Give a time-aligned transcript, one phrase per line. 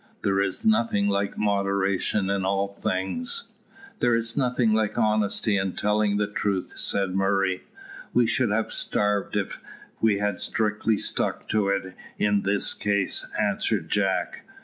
[0.23, 3.49] There is nothing like moderation in all things."
[3.99, 7.65] "There is nothing like honesty and telling the truth," said Murray.
[8.11, 9.61] "We should have starved if
[10.01, 14.43] we had strictly stuck to it in this case," answered Jack.